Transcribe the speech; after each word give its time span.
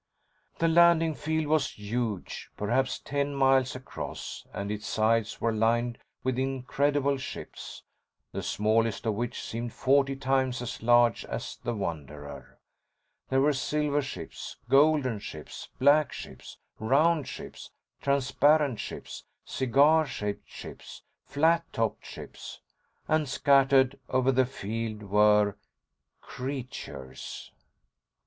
The 0.57 0.67
landing 0.67 1.13
field 1.13 1.45
was 1.45 1.77
huge, 1.77 2.49
perhaps 2.57 2.97
ten 2.97 3.35
miles 3.35 3.75
across, 3.75 4.47
and 4.51 4.71
its 4.71 4.87
sides 4.87 5.39
were 5.39 5.51
lined 5.53 5.99
with 6.23 6.39
incredible 6.39 7.17
ships, 7.17 7.83
the 8.31 8.41
smallest 8.41 9.05
of 9.05 9.13
which 9.13 9.43
seemed 9.43 9.73
forty 9.73 10.15
times 10.15 10.59
as 10.59 10.81
large 10.81 11.23
as 11.25 11.57
the 11.63 11.75
Wanderer. 11.75 12.57
There 13.29 13.41
were 13.41 13.53
silver 13.53 14.01
ships, 14.01 14.57
golden 14.67 15.19
ships, 15.19 15.69
black 15.77 16.11
ships, 16.11 16.57
round 16.79 17.27
ships, 17.27 17.69
transparent 18.01 18.79
ships, 18.79 19.25
cigar 19.45 20.07
shaped 20.07 20.49
ships, 20.49 21.03
flat 21.27 21.63
topped 21.71 22.07
ships. 22.07 22.59
And 23.07 23.29
scattered 23.29 23.99
over 24.09 24.31
the 24.31 24.47
field 24.47 25.03
were—creatures. 25.03 27.51